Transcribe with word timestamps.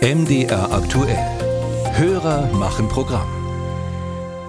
MDR 0.00 0.70
aktuell. 0.70 1.18
Hörer 1.96 2.46
machen 2.52 2.86
Programm. 2.88 3.26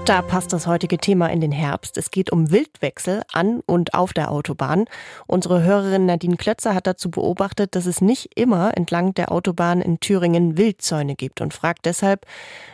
Da 0.05 0.21
passt 0.21 0.53
das 0.53 0.67
heutige 0.67 0.99
Thema 0.99 1.31
in 1.31 1.41
den 1.41 1.51
Herbst. 1.51 1.97
Es 1.97 2.11
geht 2.11 2.31
um 2.31 2.51
Wildwechsel 2.51 3.23
an 3.33 3.61
und 3.65 3.95
auf 3.95 4.13
der 4.13 4.29
Autobahn. 4.29 4.85
Unsere 5.25 5.63
Hörerin 5.63 6.05
Nadine 6.05 6.37
Klötzer 6.37 6.75
hat 6.75 6.85
dazu 6.85 7.09
beobachtet, 7.09 7.73
dass 7.75 7.87
es 7.87 7.99
nicht 7.99 8.37
immer 8.37 8.77
entlang 8.77 9.15
der 9.15 9.31
Autobahn 9.31 9.81
in 9.81 9.99
Thüringen 9.99 10.55
Wildzäune 10.55 11.15
gibt 11.15 11.41
und 11.41 11.51
fragt 11.51 11.87
deshalb, 11.87 12.27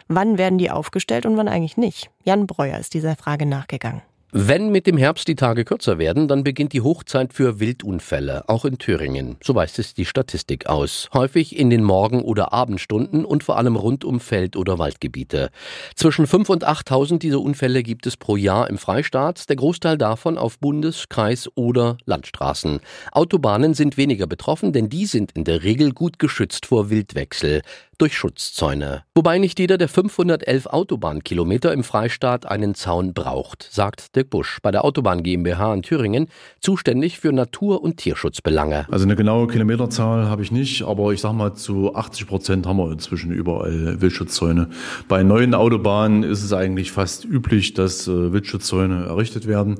wann 0.09 0.37
werden 0.37 0.57
die 0.57 0.69
aufgestellt 0.69 1.25
und 1.25 1.37
wann 1.37 1.47
eigentlich 1.47 1.77
nicht. 1.77 2.09
Jan 2.25 2.45
Breuer 2.45 2.77
ist 2.77 2.93
dieser 2.93 3.15
Frage 3.15 3.45
nachgegangen. 3.45 4.01
Wenn 4.37 4.69
mit 4.69 4.85
dem 4.85 4.97
Herbst 4.97 5.29
die 5.29 5.35
Tage 5.35 5.63
kürzer 5.63 5.97
werden, 5.97 6.27
dann 6.27 6.43
beginnt 6.43 6.73
die 6.73 6.81
Hochzeit 6.81 7.31
für 7.31 7.61
Wildunfälle, 7.61 8.43
auch 8.49 8.65
in 8.65 8.77
Thüringen. 8.77 9.37
So 9.41 9.55
weist 9.55 9.79
es 9.79 9.93
die 9.93 10.03
Statistik 10.03 10.67
aus. 10.67 11.07
Häufig 11.13 11.57
in 11.57 11.69
den 11.69 11.85
Morgen- 11.85 12.21
oder 12.21 12.51
Abendstunden 12.51 13.23
und 13.23 13.45
vor 13.45 13.55
allem 13.55 13.77
rund 13.77 14.03
um 14.03 14.19
Feld- 14.19 14.57
oder 14.57 14.77
Waldgebiete. 14.77 15.51
Zwischen 15.95 16.27
5.000 16.27 16.49
und 16.49 16.67
8.000 16.67 17.19
dieser 17.19 17.39
Unfälle 17.39 17.81
gibt 17.81 18.07
es 18.07 18.17
pro 18.17 18.35
Jahr 18.35 18.69
im 18.69 18.77
Freistaat, 18.77 19.47
der 19.47 19.55
Großteil 19.55 19.97
davon 19.97 20.37
auf 20.37 20.59
Bundes-, 20.59 21.07
Kreis- 21.07 21.49
oder 21.55 21.97
Landstraßen. 22.03 22.81
Autobahnen 23.13 23.73
sind 23.73 23.95
weniger 23.95 24.27
betroffen, 24.27 24.73
denn 24.73 24.89
die 24.89 25.05
sind 25.05 25.31
in 25.31 25.45
der 25.45 25.63
Regel 25.63 25.93
gut 25.93 26.19
geschützt 26.19 26.65
vor 26.65 26.89
Wildwechsel 26.89 27.61
durch 27.97 28.17
Schutzzäune. 28.17 29.03
Wobei 29.15 29.37
nicht 29.37 29.59
jeder 29.59 29.77
der 29.77 29.87
511 29.87 30.67
Autobahnkilometer 30.67 31.71
im 31.71 31.83
Freistaat 31.83 32.45
einen 32.45 32.75
Zaun 32.75 33.13
braucht, 33.13 33.67
sagt 33.71 34.15
Dirk 34.25 34.29
Busch 34.29 34.59
bei 34.61 34.71
der 34.71 34.83
Autobahn 34.85 35.23
GmbH 35.23 35.73
in 35.73 35.81
Thüringen, 35.81 36.27
zuständig 36.59 37.19
für 37.19 37.31
Natur- 37.31 37.81
und 37.81 37.97
Tierschutzbelange. 37.97 38.85
Also 38.91 39.05
eine 39.05 39.15
genaue 39.15 39.47
Kilometerzahl 39.47 40.27
habe 40.27 40.41
ich 40.41 40.51
nicht, 40.51 40.83
aber 40.83 41.13
ich 41.13 41.21
sage 41.21 41.35
mal, 41.35 41.53
zu 41.53 41.95
80 41.95 42.27
Prozent 42.27 42.67
haben 42.67 42.77
wir 42.77 42.91
inzwischen 42.91 43.31
überall 43.31 44.01
Wildschutzzäune. 44.01 44.69
Bei 45.07 45.23
neuen 45.23 45.53
Autobahnen 45.53 46.23
ist 46.23 46.43
es 46.43 46.53
eigentlich 46.53 46.91
fast 46.91 47.25
üblich, 47.25 47.73
dass 47.73 48.07
äh, 48.07 48.33
Wildschutzzäune 48.33 49.05
errichtet 49.05 49.47
werden. 49.47 49.75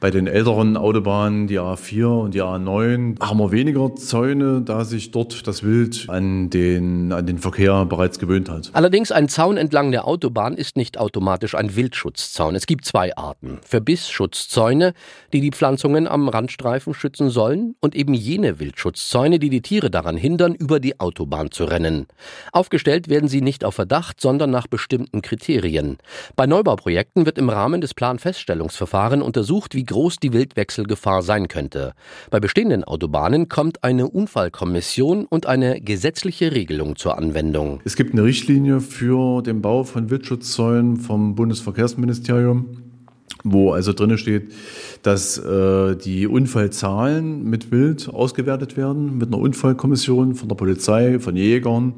Bei 0.00 0.10
den 0.10 0.26
älteren 0.26 0.76
Autobahnen, 0.76 1.46
die 1.46 1.58
A4 1.58 2.06
und 2.06 2.34
die 2.34 2.42
A9, 2.42 3.20
haben 3.20 3.38
wir 3.38 3.52
weniger 3.52 3.94
Zäune, 3.96 4.62
da 4.62 4.84
sich 4.84 5.10
dort 5.10 5.46
das 5.46 5.62
Wild 5.62 6.06
an 6.08 6.50
den, 6.50 7.12
an 7.12 7.26
den 7.26 7.38
Verkehr 7.38 7.54
Verkehr 7.54 7.84
bereits 7.86 8.18
gewöhnt 8.18 8.48
hat. 8.48 8.70
Allerdings 8.72 9.12
ein 9.12 9.28
Zaun 9.28 9.56
entlang 9.56 9.92
der 9.92 10.08
Autobahn 10.08 10.54
ist 10.54 10.76
nicht 10.76 10.98
automatisch 10.98 11.54
ein 11.54 11.76
Wildschutzzaun. 11.76 12.54
Es 12.56 12.66
gibt 12.66 12.84
zwei 12.84 13.16
Arten. 13.16 13.60
Verbissschutzzäune, 13.84 14.94
die 15.34 15.42
die 15.42 15.50
Pflanzungen 15.50 16.08
am 16.08 16.30
Randstreifen 16.30 16.94
schützen 16.94 17.28
sollen 17.28 17.74
und 17.80 17.94
eben 17.94 18.14
jene 18.14 18.58
Wildschutzzäune, 18.58 19.38
die 19.38 19.50
die 19.50 19.60
Tiere 19.60 19.90
daran 19.90 20.16
hindern, 20.16 20.54
über 20.54 20.80
die 20.80 21.00
Autobahn 21.00 21.50
zu 21.50 21.64
rennen. 21.64 22.06
Aufgestellt 22.52 23.10
werden 23.10 23.28
sie 23.28 23.42
nicht 23.42 23.62
auf 23.62 23.74
Verdacht, 23.74 24.22
sondern 24.22 24.50
nach 24.50 24.68
bestimmten 24.68 25.20
Kriterien. 25.20 25.98
Bei 26.34 26.46
Neubauprojekten 26.46 27.26
wird 27.26 27.36
im 27.36 27.50
Rahmen 27.50 27.82
des 27.82 27.92
Planfeststellungsverfahrens 27.92 29.22
untersucht, 29.22 29.74
wie 29.74 29.84
groß 29.84 30.16
die 30.16 30.32
Wildwechselgefahr 30.32 31.20
sein 31.20 31.48
könnte. 31.48 31.92
Bei 32.30 32.40
bestehenden 32.40 32.84
Autobahnen 32.84 33.50
kommt 33.50 33.84
eine 33.84 34.08
Unfallkommission 34.08 35.26
und 35.26 35.44
eine 35.44 35.82
gesetzliche 35.82 36.52
Regelung 36.52 36.96
zur 36.96 37.18
Anwendung. 37.18 37.82
Es 37.84 37.96
gibt 37.96 38.14
eine 38.14 38.24
Richtlinie 38.24 38.80
für 38.80 39.42
den 39.42 39.60
Bau 39.60 39.84
von 39.84 40.08
Wildschutzzäunen 40.08 40.96
vom 40.96 41.34
Bundesverkehrsministerium 41.34 42.83
wo 43.44 43.72
also 43.72 43.92
drin 43.92 44.16
steht, 44.16 44.50
dass 45.02 45.38
äh, 45.38 45.94
die 45.96 46.26
Unfallzahlen 46.26 47.44
mit 47.44 47.70
Wild 47.70 48.08
ausgewertet 48.08 48.76
werden, 48.76 49.18
mit 49.18 49.28
einer 49.28 49.38
Unfallkommission 49.38 50.34
von 50.34 50.48
der 50.48 50.56
Polizei, 50.56 51.18
von 51.20 51.36
Jägern, 51.36 51.94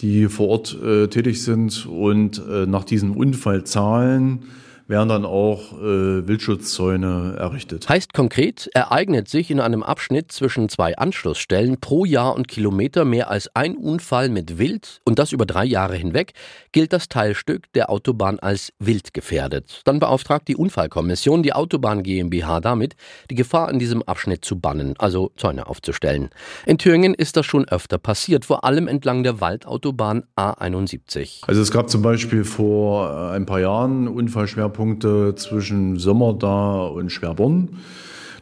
die 0.00 0.26
vor 0.26 0.48
Ort 0.48 0.76
äh, 0.82 1.06
tätig 1.06 1.42
sind 1.42 1.86
und 1.86 2.42
äh, 2.50 2.66
nach 2.66 2.84
diesen 2.84 3.12
Unfallzahlen 3.12 4.40
werden 4.92 5.08
dann 5.08 5.24
auch 5.24 5.72
äh, 5.72 6.28
Wildschutzzäune 6.28 7.36
errichtet. 7.38 7.88
Heißt 7.88 8.12
konkret, 8.12 8.68
ereignet 8.74 9.26
sich 9.26 9.50
in 9.50 9.58
einem 9.58 9.82
Abschnitt 9.82 10.30
zwischen 10.30 10.68
zwei 10.68 10.98
Anschlussstellen 10.98 11.80
pro 11.80 12.04
Jahr 12.04 12.36
und 12.36 12.46
Kilometer 12.46 13.06
mehr 13.06 13.30
als 13.30 13.48
ein 13.56 13.74
Unfall 13.74 14.28
mit 14.28 14.58
Wild 14.58 15.00
und 15.04 15.18
das 15.18 15.32
über 15.32 15.46
drei 15.46 15.64
Jahre 15.64 15.96
hinweg, 15.96 16.34
gilt 16.72 16.92
das 16.92 17.08
Teilstück 17.08 17.72
der 17.72 17.88
Autobahn 17.88 18.38
als 18.38 18.70
wildgefährdet. 18.80 19.80
Dann 19.84 19.98
beauftragt 19.98 20.46
die 20.46 20.56
Unfallkommission 20.56 21.42
die 21.42 21.54
Autobahn 21.54 22.02
GmbH 22.02 22.60
damit, 22.60 22.94
die 23.30 23.34
Gefahr 23.34 23.70
in 23.70 23.78
diesem 23.78 24.02
Abschnitt 24.02 24.44
zu 24.44 24.60
bannen, 24.60 24.94
also 24.98 25.32
Zäune 25.38 25.68
aufzustellen. 25.68 26.28
In 26.66 26.76
Thüringen 26.76 27.14
ist 27.14 27.38
das 27.38 27.46
schon 27.46 27.66
öfter 27.66 27.96
passiert, 27.96 28.44
vor 28.44 28.64
allem 28.64 28.88
entlang 28.88 29.22
der 29.22 29.40
Waldautobahn 29.40 30.24
A71. 30.36 31.44
Also 31.46 31.62
es 31.62 31.70
gab 31.70 31.88
zum 31.88 32.02
Beispiel 32.02 32.44
vor 32.44 33.08
äh, 33.08 33.36
ein 33.36 33.46
paar 33.46 33.60
Jahren 33.60 34.06
Unfallschwerpunkte 34.06 34.81
Schwerpunkte 34.82 35.34
zwischen 35.36 35.98
Sommerda 35.98 36.86
und 36.86 37.10
Schwerborn. 37.10 37.68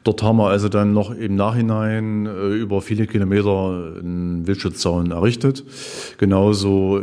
Dort 0.05 0.23
haben 0.23 0.39
wir 0.39 0.49
also 0.49 0.71
dann 0.71 0.95
noch 0.95 1.11
im 1.11 1.37
Nachhinein 1.37 2.25
äh, 2.25 2.55
über 2.55 2.81
viele 2.81 3.06
Kilometer 3.06 3.99
einen 4.01 4.47
Wildschutzzaun 4.47 5.11
errichtet. 5.11 5.62
Genauso 6.17 7.03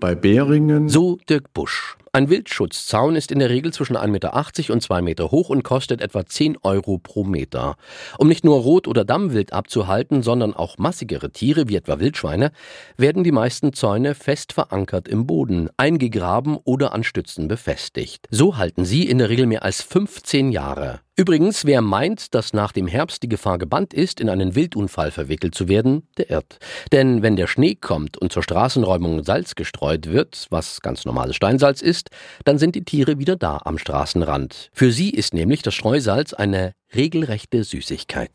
bei 0.00 0.14
Beringen. 0.14 0.88
So 0.88 1.18
Dirk 1.28 1.52
Busch. 1.52 1.98
Ein 2.18 2.30
Wildschutzzaun 2.30 3.14
ist 3.14 3.30
in 3.30 3.38
der 3.38 3.48
Regel 3.48 3.72
zwischen 3.72 3.96
1,80 3.96 4.08
Meter 4.08 4.72
und 4.72 4.82
2 4.82 5.02
Meter 5.02 5.30
hoch 5.30 5.50
und 5.50 5.62
kostet 5.62 6.00
etwa 6.00 6.26
10 6.26 6.56
Euro 6.64 6.98
pro 6.98 7.22
Meter. 7.22 7.76
Um 8.18 8.26
nicht 8.26 8.44
nur 8.44 8.58
Rot- 8.60 8.88
oder 8.88 9.04
Dammwild 9.04 9.52
abzuhalten, 9.52 10.24
sondern 10.24 10.52
auch 10.52 10.78
massigere 10.78 11.30
Tiere, 11.30 11.68
wie 11.68 11.76
etwa 11.76 12.00
Wildschweine, 12.00 12.50
werden 12.96 13.22
die 13.22 13.30
meisten 13.30 13.72
Zäune 13.72 14.16
fest 14.16 14.52
verankert 14.52 15.06
im 15.06 15.28
Boden, 15.28 15.70
eingegraben 15.76 16.56
oder 16.56 16.92
an 16.92 17.04
Stützen 17.04 17.46
befestigt. 17.46 18.26
So 18.32 18.56
halten 18.56 18.84
sie 18.84 19.04
in 19.04 19.18
der 19.18 19.28
Regel 19.28 19.46
mehr 19.46 19.62
als 19.62 19.80
15 19.82 20.50
Jahre. 20.50 20.98
Übrigens, 21.18 21.64
wer 21.64 21.82
meint, 21.82 22.32
dass 22.32 22.52
nach 22.52 22.70
dem 22.70 22.86
Herbst 22.86 23.24
die 23.24 23.28
Gefahr 23.28 23.58
gebannt 23.58 23.92
ist, 23.92 24.20
in 24.20 24.28
einen 24.28 24.54
Wildunfall 24.54 25.10
verwickelt 25.10 25.52
zu 25.52 25.66
werden, 25.66 26.06
der 26.16 26.30
irrt. 26.30 26.60
Denn 26.92 27.22
wenn 27.22 27.34
der 27.34 27.48
Schnee 27.48 27.74
kommt 27.74 28.16
und 28.16 28.32
zur 28.32 28.44
Straßenräumung 28.44 29.24
Salz 29.24 29.56
gestreut 29.56 30.06
wird, 30.06 30.46
was 30.50 30.80
ganz 30.80 31.04
normales 31.04 31.34
Steinsalz 31.34 31.82
ist, 31.82 32.10
dann 32.44 32.58
sind 32.58 32.76
die 32.76 32.84
Tiere 32.84 33.18
wieder 33.18 33.34
da 33.34 33.60
am 33.64 33.78
Straßenrand. 33.78 34.70
Für 34.72 34.92
sie 34.92 35.10
ist 35.10 35.34
nämlich 35.34 35.62
das 35.62 35.74
Streusalz 35.74 36.34
eine 36.34 36.74
regelrechte 36.94 37.64
Süßigkeit. 37.64 38.30